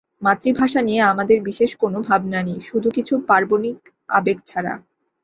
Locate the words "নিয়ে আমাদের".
0.81-1.37